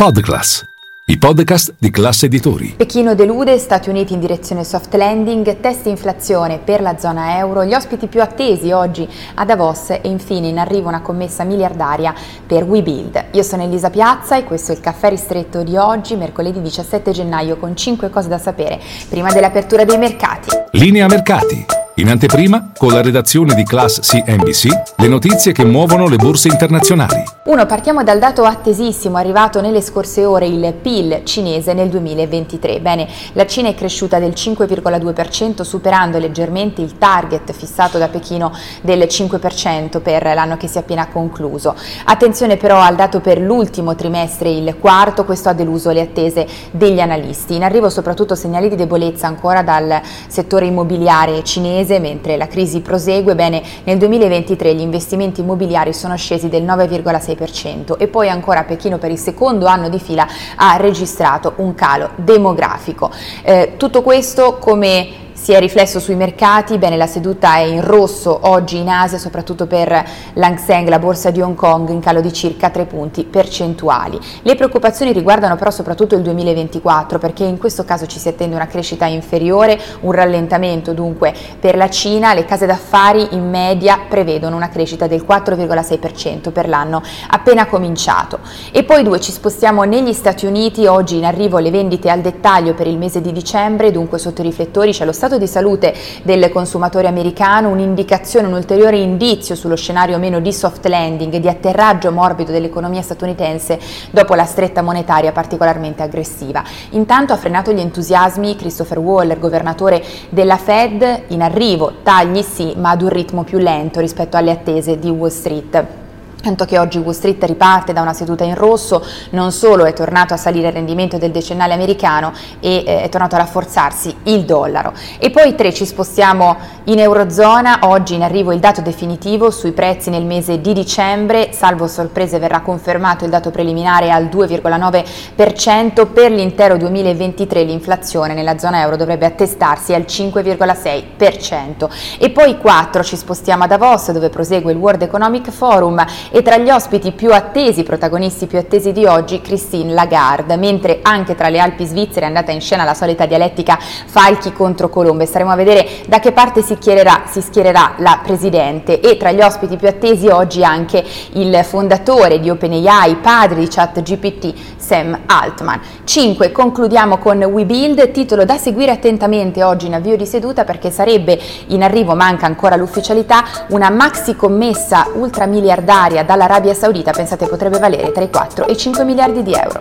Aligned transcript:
Podclass, 0.00 0.64
i 1.06 1.18
podcast 1.18 1.74
di 1.76 1.90
classe 1.90 2.26
editori. 2.26 2.74
Pechino 2.76 3.16
delude, 3.16 3.58
Stati 3.58 3.88
Uniti 3.88 4.12
in 4.12 4.20
direzione 4.20 4.62
soft 4.62 4.94
landing, 4.94 5.58
test 5.58 5.86
inflazione 5.86 6.60
per 6.60 6.82
la 6.82 6.96
zona 6.98 7.36
euro, 7.38 7.64
gli 7.64 7.74
ospiti 7.74 8.06
più 8.06 8.22
attesi 8.22 8.70
oggi 8.70 9.08
a 9.34 9.44
Davos 9.44 9.90
e 9.90 10.02
infine 10.04 10.46
in 10.46 10.58
arrivo 10.60 10.86
una 10.86 11.00
commessa 11.00 11.42
miliardaria 11.42 12.14
per 12.46 12.62
WeBuild. 12.62 13.24
Io 13.32 13.42
sono 13.42 13.64
Elisa 13.64 13.90
Piazza 13.90 14.36
e 14.36 14.44
questo 14.44 14.70
è 14.70 14.76
il 14.76 14.80
caffè 14.80 15.08
ristretto 15.08 15.64
di 15.64 15.76
oggi, 15.76 16.14
mercoledì 16.14 16.62
17 16.62 17.10
gennaio, 17.10 17.56
con 17.56 17.74
5 17.74 18.08
cose 18.08 18.28
da 18.28 18.38
sapere 18.38 18.80
prima 19.08 19.32
dell'apertura 19.32 19.82
dei 19.82 19.98
mercati. 19.98 20.50
Linea 20.70 21.08
mercati. 21.08 21.77
In 21.98 22.08
anteprima, 22.08 22.70
con 22.78 22.92
la 22.92 23.02
redazione 23.02 23.54
di 23.54 23.64
Class 23.64 23.98
CNBC, 23.98 24.68
le 24.98 25.08
notizie 25.08 25.50
che 25.50 25.64
muovono 25.64 26.06
le 26.06 26.14
borse 26.14 26.46
internazionali. 26.46 27.24
1. 27.42 27.66
Partiamo 27.66 28.04
dal 28.04 28.20
dato 28.20 28.44
attesissimo 28.44 29.16
arrivato 29.16 29.60
nelle 29.60 29.80
scorse 29.80 30.24
ore, 30.24 30.46
il 30.46 30.74
PIL 30.80 31.22
cinese 31.24 31.72
nel 31.72 31.88
2023. 31.88 32.78
Bene, 32.78 33.08
la 33.32 33.46
Cina 33.46 33.70
è 33.70 33.74
cresciuta 33.74 34.20
del 34.20 34.30
5,2%, 34.30 35.62
superando 35.62 36.18
leggermente 36.18 36.82
il 36.82 36.98
target 36.98 37.50
fissato 37.52 37.98
da 37.98 38.06
Pechino 38.06 38.52
del 38.80 39.00
5% 39.00 40.00
per 40.00 40.22
l'anno 40.22 40.56
che 40.56 40.68
si 40.68 40.76
è 40.76 40.82
appena 40.82 41.08
concluso. 41.08 41.74
Attenzione 42.04 42.56
però 42.56 42.78
al 42.78 42.94
dato 42.94 43.18
per 43.18 43.40
l'ultimo 43.40 43.96
trimestre, 43.96 44.50
il 44.50 44.76
quarto, 44.78 45.24
questo 45.24 45.48
ha 45.48 45.52
deluso 45.52 45.90
le 45.90 46.02
attese 46.02 46.46
degli 46.70 47.00
analisti. 47.00 47.56
In 47.56 47.64
arrivo 47.64 47.90
soprattutto 47.90 48.36
segnali 48.36 48.68
di 48.68 48.76
debolezza 48.76 49.26
ancora 49.26 49.62
dal 49.62 50.00
settore 50.28 50.66
immobiliare 50.66 51.42
cinese 51.42 51.86
mese, 51.88 51.98
mentre 51.98 52.36
la 52.36 52.46
crisi 52.46 52.80
prosegue, 52.80 53.34
bene, 53.34 53.62
nel 53.84 53.96
2023 53.96 54.74
gli 54.74 54.80
investimenti 54.80 55.40
immobiliari 55.40 55.94
sono 55.94 56.16
scesi 56.16 56.48
del 56.48 56.62
9,6% 56.62 57.96
e 57.96 58.08
poi 58.08 58.28
ancora 58.28 58.64
Pechino 58.64 58.98
per 58.98 59.10
il 59.10 59.18
secondo 59.18 59.66
anno 59.66 59.88
di 59.88 59.98
fila 59.98 60.26
ha 60.56 60.76
registrato 60.76 61.54
un 61.56 61.74
calo 61.74 62.10
demografico. 62.16 63.10
Eh, 63.42 63.74
tutto 63.78 64.02
questo 64.02 64.58
come 64.58 65.26
si 65.40 65.52
è 65.52 65.60
riflesso 65.60 66.00
sui 66.00 66.16
mercati, 66.16 66.78
bene 66.78 66.96
la 66.96 67.06
seduta 67.06 67.54
è 67.54 67.60
in 67.60 67.80
rosso 67.80 68.40
oggi 68.42 68.78
in 68.78 68.88
Asia, 68.88 69.18
soprattutto 69.18 69.66
per 69.66 70.04
l'Hang 70.34 70.58
Seng, 70.58 70.88
la 70.88 70.98
borsa 70.98 71.30
di 71.30 71.40
Hong 71.40 71.54
Kong, 71.54 71.88
in 71.90 72.00
calo 72.00 72.20
di 72.20 72.32
circa 72.32 72.70
3 72.70 72.86
punti 72.86 73.22
percentuali. 73.24 74.18
Le 74.42 74.56
preoccupazioni 74.56 75.12
riguardano 75.12 75.54
però 75.54 75.70
soprattutto 75.70 76.16
il 76.16 76.22
2024 76.22 77.18
perché 77.20 77.44
in 77.44 77.56
questo 77.56 77.84
caso 77.84 78.06
ci 78.06 78.18
si 78.18 78.28
attende 78.28 78.56
una 78.56 78.66
crescita 78.66 79.06
inferiore, 79.06 79.80
un 80.00 80.10
rallentamento 80.10 80.92
dunque 80.92 81.32
per 81.58 81.76
la 81.76 81.88
Cina, 81.88 82.34
le 82.34 82.44
case 82.44 82.66
d'affari 82.66 83.28
in 83.30 83.48
media 83.48 84.00
prevedono 84.08 84.56
una 84.56 84.68
crescita 84.68 85.06
del 85.06 85.24
4,6% 85.26 86.50
per 86.50 86.68
l'anno 86.68 87.00
appena 87.30 87.66
cominciato. 87.66 88.40
E 88.72 88.82
poi 88.82 89.04
due, 89.04 89.20
ci 89.20 89.30
spostiamo 89.30 89.84
negli 89.84 90.12
Stati 90.12 90.46
Uniti, 90.46 90.86
oggi 90.86 91.16
in 91.16 91.24
arrivo 91.24 91.58
le 91.58 91.70
vendite 91.70 92.10
al 92.10 92.20
dettaglio 92.20 92.74
per 92.74 92.88
il 92.88 92.98
mese 92.98 93.20
di 93.20 93.32
dicembre, 93.32 93.92
dunque 93.92 94.18
sotto 94.18 94.40
i 94.40 94.44
riflettori 94.44 94.92
c'è 94.92 95.04
lo 95.04 95.12
stato 95.12 95.27
di 95.36 95.46
salute 95.46 95.94
del 96.22 96.50
consumatore 96.50 97.08
americano, 97.08 97.68
un'indicazione, 97.68 98.46
un 98.46 98.54
ulteriore 98.54 98.96
indizio 98.96 99.54
sullo 99.54 99.76
scenario 99.76 100.18
meno 100.18 100.40
di 100.40 100.52
soft 100.52 100.86
landing, 100.86 101.36
di 101.36 101.48
atterraggio 101.48 102.10
morbido 102.12 102.52
dell'economia 102.52 103.02
statunitense 103.02 103.78
dopo 104.10 104.34
la 104.34 104.44
stretta 104.44 104.80
monetaria 104.80 105.32
particolarmente 105.32 106.02
aggressiva. 106.02 106.62
Intanto 106.90 107.32
ha 107.32 107.36
frenato 107.36 107.72
gli 107.72 107.80
entusiasmi 107.80 108.56
Christopher 108.56 108.98
Waller, 108.98 109.38
governatore 109.38 110.02
della 110.30 110.56
Fed, 110.56 111.24
in 111.28 111.42
arrivo, 111.42 111.96
tagli 112.02 112.42
sì, 112.42 112.74
ma 112.76 112.90
ad 112.90 113.02
un 113.02 113.10
ritmo 113.10 113.42
più 113.42 113.58
lento 113.58 114.00
rispetto 114.00 114.36
alle 114.36 114.52
attese 114.52 114.98
di 114.98 115.10
Wall 115.10 115.30
Street. 115.30 116.06
Tanto 116.40 116.66
che 116.66 116.78
oggi 116.78 116.98
Wall 116.98 117.14
Street 117.14 117.42
riparte 117.44 117.92
da 117.92 118.00
una 118.00 118.12
seduta 118.12 118.44
in 118.44 118.54
rosso, 118.54 119.04
non 119.30 119.50
solo 119.50 119.84
è 119.86 119.92
tornato 119.92 120.34
a 120.34 120.36
salire 120.36 120.68
il 120.68 120.72
rendimento 120.72 121.18
del 121.18 121.32
decennale 121.32 121.74
americano 121.74 122.32
e 122.60 122.84
eh, 122.86 123.02
è 123.02 123.08
tornato 123.08 123.34
a 123.34 123.38
rafforzarsi 123.38 124.14
il 124.24 124.44
dollaro. 124.44 124.92
E 125.18 125.30
poi 125.30 125.56
tre 125.56 125.74
ci 125.74 125.84
spostiamo 125.84 126.56
in 126.84 127.00
Eurozona, 127.00 127.80
oggi 127.82 128.14
in 128.14 128.22
arrivo 128.22 128.52
il 128.52 128.60
dato 128.60 128.80
definitivo 128.82 129.50
sui 129.50 129.72
prezzi 129.72 130.10
nel 130.10 130.24
mese 130.24 130.60
di 130.60 130.72
dicembre, 130.72 131.50
salvo 131.52 131.88
sorprese 131.88 132.38
verrà 132.38 132.60
confermato 132.60 133.24
il 133.24 133.30
dato 133.30 133.50
preliminare 133.50 134.12
al 134.12 134.26
2,9%, 134.26 136.06
per 136.06 136.30
l'intero 136.30 136.76
2023 136.76 137.64
l'inflazione 137.64 138.34
nella 138.34 138.58
zona 138.58 138.80
euro 138.80 138.96
dovrebbe 138.96 139.26
attestarsi 139.26 139.92
al 139.92 140.02
5,6%. 140.02 141.88
E 142.18 142.30
poi 142.30 142.58
quattro 142.58 143.02
ci 143.02 143.16
spostiamo 143.16 143.64
a 143.64 143.66
Davos 143.66 144.12
dove 144.12 144.28
prosegue 144.28 144.70
il 144.70 144.78
World 144.78 145.02
Economic 145.02 145.50
Forum 145.50 146.04
e 146.30 146.42
tra 146.42 146.58
gli 146.58 146.70
ospiti 146.70 147.12
più 147.12 147.32
attesi, 147.32 147.82
protagonisti 147.82 148.46
più 148.46 148.58
attesi 148.58 148.92
di 148.92 149.06
oggi, 149.06 149.40
Christine 149.40 149.92
Lagarde, 149.92 150.56
mentre 150.56 151.00
anche 151.02 151.34
tra 151.34 151.48
le 151.48 151.58
Alpi 151.58 151.84
svizzere 151.84 152.22
è 152.22 152.28
andata 152.28 152.52
in 152.52 152.60
scena 152.60 152.84
la 152.84 152.94
solita 152.94 153.26
dialettica 153.26 153.78
Falchi 153.78 154.52
contro 154.52 154.88
Colombe. 154.88 155.26
Staremo 155.26 155.50
a 155.50 155.56
vedere 155.56 155.88
da 156.06 156.20
che 156.20 156.32
parte 156.32 156.62
si 156.62 156.76
schiererà, 156.80 157.22
si 157.28 157.40
schiererà 157.40 157.94
la 157.98 158.20
Presidente 158.22 159.00
e 159.00 159.16
tra 159.16 159.32
gli 159.32 159.40
ospiti 159.40 159.76
più 159.76 159.88
attesi 159.88 160.28
oggi 160.28 160.64
anche 160.64 161.04
il 161.32 161.64
fondatore 161.64 162.40
di 162.40 162.50
OpenAI, 162.50 163.16
padre 163.16 163.60
di 163.60 163.68
ChatGPT, 163.68 164.77
Sam 164.88 165.18
Altman. 165.26 165.78
5. 166.04 166.50
Concludiamo 166.50 167.18
con 167.18 167.42
WeBuild, 167.42 168.10
titolo 168.10 168.46
da 168.46 168.56
seguire 168.56 168.90
attentamente 168.90 169.62
oggi 169.62 169.84
in 169.84 169.92
avvio 169.92 170.16
di 170.16 170.24
seduta 170.24 170.64
perché 170.64 170.90
sarebbe 170.90 171.38
in 171.66 171.82
arrivo, 171.82 172.14
manca 172.14 172.46
ancora 172.46 172.74
l'ufficialità, 172.74 173.44
una 173.68 173.90
maxi 173.90 174.34
commessa 174.34 175.08
ultramiliardaria 175.12 176.24
dall'Arabia 176.24 176.72
Saudita, 176.72 177.10
pensate 177.10 177.46
potrebbe 177.46 177.78
valere 177.78 178.12
tra 178.12 178.24
i 178.24 178.30
4 178.30 178.66
e 178.66 178.72
i 178.72 178.76
5 178.78 179.04
miliardi 179.04 179.42
di 179.42 179.52
euro. 179.52 179.80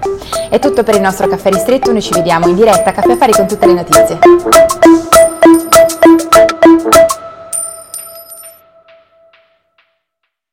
È 0.49 0.59
tutto 0.59 0.83
per 0.83 0.95
il 0.95 1.01
nostro 1.01 1.29
caffè 1.29 1.51
ristretto, 1.51 1.93
noi 1.93 2.01
ci 2.01 2.13
vediamo 2.13 2.47
in 2.47 2.55
diretta 2.55 2.89
a 2.89 2.91
Caffè 2.91 3.13
Affari 3.13 3.31
con 3.31 3.47
tutte 3.47 3.65
le 3.65 3.73
notizie. 3.73 5.06